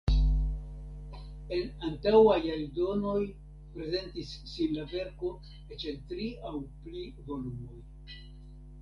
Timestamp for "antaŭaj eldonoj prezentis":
1.87-4.33